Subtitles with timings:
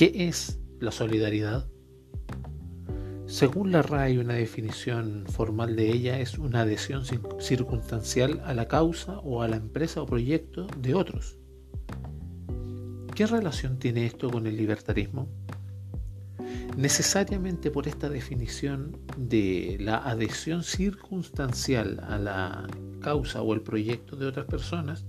[0.00, 1.68] ¿Qué es la solidaridad?
[3.26, 7.04] Según la RAI, una definición formal de ella es una adhesión
[7.38, 11.36] circunstancial a la causa o a la empresa o proyecto de otros.
[13.14, 15.28] ¿Qué relación tiene esto con el libertarismo?
[16.78, 22.66] Necesariamente por esta definición de la adhesión circunstancial a la
[23.02, 25.04] causa o el proyecto de otras personas,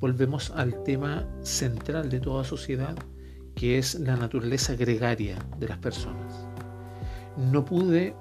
[0.00, 2.94] volvemos al tema central de toda sociedad,
[3.58, 6.46] que es la naturaleza gregaria de las personas
[7.36, 8.14] no pude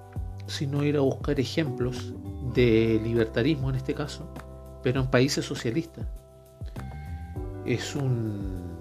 [0.48, 2.13] sino ir a buscar ejemplos
[2.54, 4.27] de libertarismo en este caso,
[4.82, 6.08] pero en países socialistas.
[7.66, 8.77] Es un,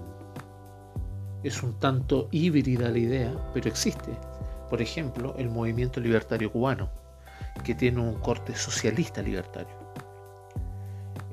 [1.43, 4.11] es un tanto híbrida la idea, pero existe.
[4.69, 6.89] Por ejemplo, el movimiento libertario cubano,
[7.63, 9.75] que tiene un corte socialista libertario.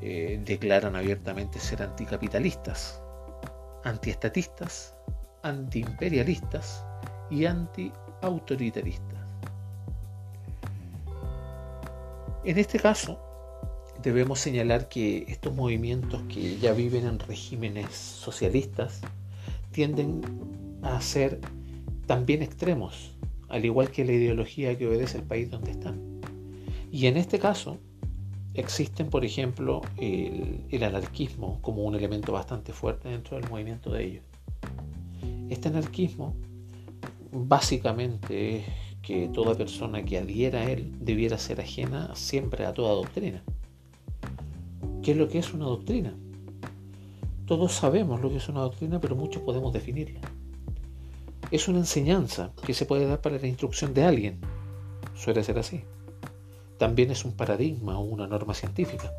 [0.01, 3.01] Eh, declaran abiertamente ser anticapitalistas,
[3.85, 4.95] antiestatistas,
[5.45, 6.85] antiimperialistas
[7.31, 7.93] y anti
[8.23, 9.21] autoritaristas.
[12.45, 13.19] En este caso,
[14.03, 19.01] debemos señalar que estos movimientos que ya viven en regímenes socialistas
[19.71, 20.23] tienden
[20.83, 21.41] a ser
[22.07, 23.15] también extremos,
[23.49, 26.21] al igual que la ideología que obedece el país donde están.
[26.91, 27.79] Y en este caso,
[28.55, 34.05] existen, por ejemplo, el, el anarquismo como un elemento bastante fuerte dentro del movimiento de
[34.05, 34.34] ellos.
[35.65, 36.37] Este anarquismo
[37.33, 38.65] básicamente es
[39.01, 43.43] que toda persona que adhiera a él debiera ser ajena siempre a toda doctrina.
[45.03, 46.15] ¿Qué es lo que es una doctrina?
[47.47, 50.21] Todos sabemos lo que es una doctrina, pero muchos podemos definirla.
[51.51, 54.41] Es una enseñanza que se puede dar para la instrucción de alguien.
[55.15, 55.81] Suele ser así.
[56.77, 59.11] También es un paradigma o una norma científica.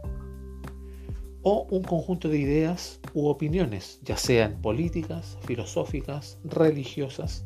[1.48, 7.46] O un conjunto de ideas u opiniones, ya sean políticas, filosóficas, religiosas,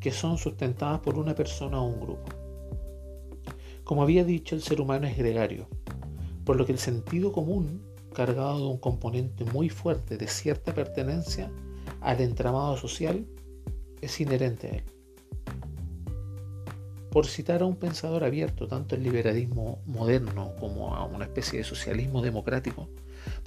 [0.00, 2.26] que son sustentadas por una persona o un grupo.
[3.84, 5.66] Como había dicho, el ser humano es gregario,
[6.44, 7.80] por lo que el sentido común,
[8.12, 11.50] cargado de un componente muy fuerte de cierta pertenencia
[12.02, 13.26] al entramado social,
[14.02, 14.84] es inherente a él.
[17.10, 21.64] Por citar a un pensador abierto tanto al liberalismo moderno como a una especie de
[21.64, 22.90] socialismo democrático,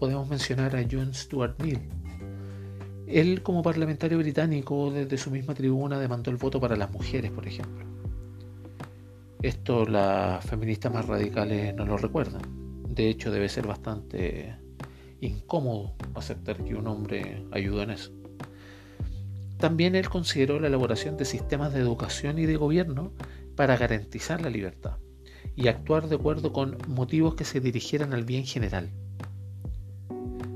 [0.01, 1.79] podemos mencionar a John Stuart Mill,
[3.05, 7.47] él como parlamentario británico desde su misma tribuna demandó el voto para las mujeres, por
[7.47, 7.85] ejemplo.
[9.43, 12.41] Esto las feministas más radicales no lo recuerdan.
[12.89, 14.55] De hecho, debe ser bastante
[15.19, 18.11] incómodo aceptar que un hombre ayudó en eso.
[19.59, 23.11] También él consideró la elaboración de sistemas de educación y de gobierno
[23.55, 24.97] para garantizar la libertad
[25.55, 28.89] y actuar de acuerdo con motivos que se dirigieran al bien general.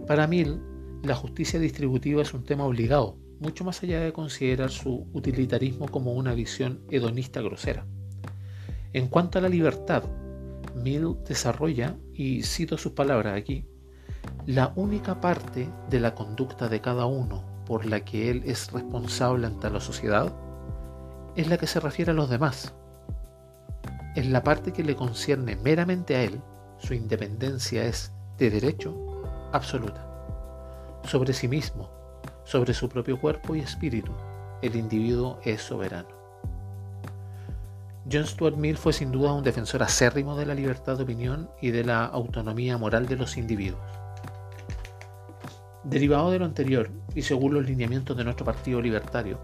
[0.07, 0.61] Para Mill,
[1.01, 6.13] la justicia distributiva es un tema obligado, mucho más allá de considerar su utilitarismo como
[6.13, 7.88] una visión hedonista grosera.
[8.93, 10.03] En cuanto a la libertad,
[10.75, 13.66] Mill desarrolla, y cito sus palabras aquí,
[14.45, 19.47] la única parte de la conducta de cada uno por la que él es responsable
[19.47, 20.31] ante la sociedad
[21.35, 22.75] es la que se refiere a los demás.
[24.16, 26.41] Es la parte que le concierne meramente a él,
[26.77, 29.14] su independencia es de derecho
[29.55, 30.05] absoluta
[31.03, 31.89] sobre sí mismo,
[32.43, 34.11] sobre su propio cuerpo y espíritu.
[34.61, 36.09] El individuo es soberano.
[38.11, 41.71] John Stuart Mill fue sin duda un defensor acérrimo de la libertad de opinión y
[41.71, 43.81] de la autonomía moral de los individuos.
[45.83, 49.39] Derivado de lo anterior, y según los lineamientos de nuestro Partido Libertario,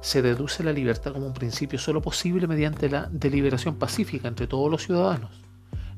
[0.00, 4.70] se deduce la libertad como un principio solo posible mediante la deliberación pacífica entre todos
[4.70, 5.43] los ciudadanos,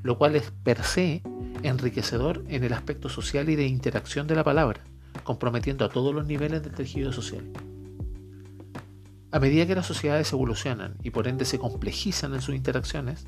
[0.07, 1.23] lo cual es per se
[1.63, 4.81] enriquecedor en el aspecto social y de interacción de la palabra
[5.25, 7.45] comprometiendo a todos los niveles del tejido social.
[9.33, 13.27] A medida que las sociedades evolucionan y por ende se complejizan en sus interacciones,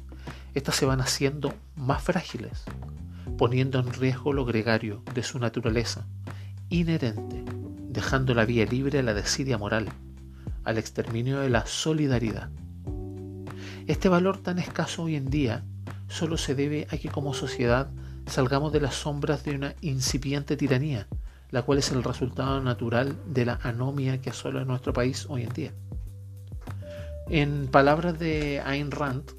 [0.55, 2.63] éstas se van haciendo más frágiles,
[3.37, 6.07] poniendo en riesgo lo gregario de su naturaleza
[6.71, 7.45] inherente,
[7.89, 9.89] dejando la vía libre a la desidia moral,
[10.65, 12.51] al exterminio de la solidaridad.
[13.87, 15.65] Este valor tan escaso hoy en día
[16.09, 17.91] solo se debe a que como sociedad
[18.27, 21.07] salgamos de las sombras de una incipiente tiranía
[21.51, 25.53] la cual es el resultado natural de la anomia que asola nuestro país hoy en
[25.53, 25.73] día.
[27.29, 29.31] En palabras de Ayn Rand,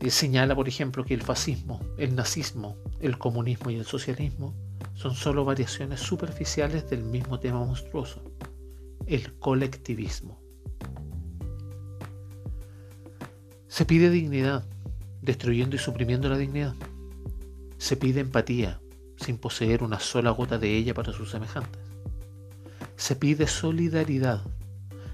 [0.00, 4.54] eh, señala, por ejemplo, que el fascismo, el nazismo, el comunismo y el socialismo
[4.94, 8.22] son solo variaciones superficiales del mismo tema monstruoso,
[9.06, 10.40] el colectivismo.
[13.68, 14.64] Se pide dignidad,
[15.22, 16.74] destruyendo y suprimiendo la dignidad.
[17.78, 18.80] Se pide empatía,
[19.16, 21.80] sin poseer una sola gota de ella para sus semejantes.
[22.96, 24.42] Se pide solidaridad,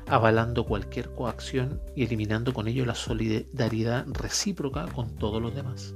[0.06, 5.94] avalando cualquier coacción y eliminando con ello la solidaridad recíproca con todos los demás.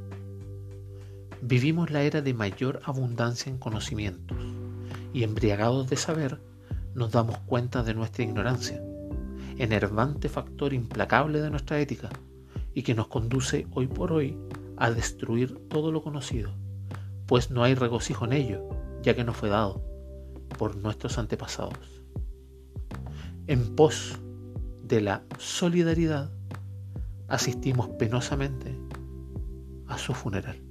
[1.41, 4.39] Vivimos la era de mayor abundancia en conocimientos
[5.13, 6.41] y embriagados de saber
[6.95, 8.83] nos damos cuenta de nuestra ignorancia,
[9.57, 12.11] enervante factor implacable de nuestra ética
[12.75, 14.37] y que nos conduce hoy por hoy
[14.77, 16.51] a destruir todo lo conocido,
[17.27, 18.69] pues no hay regocijo en ello,
[19.03, 19.85] ya que no fue dado
[20.59, 22.03] por nuestros antepasados
[23.47, 24.19] en pos
[24.85, 26.31] de la solidaridad,
[27.29, 28.79] asistimos penosamente
[29.87, 30.63] a su funeral.